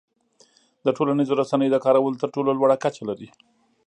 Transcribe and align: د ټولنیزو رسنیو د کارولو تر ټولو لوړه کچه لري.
د 0.85 0.87
ټولنیزو 0.97 1.37
رسنیو 1.41 1.73
د 1.73 1.77
کارولو 1.85 2.19
تر 2.21 2.29
ټولو 2.35 2.49
لوړه 2.59 2.75
کچه 2.83 3.03
لري. 3.09 3.29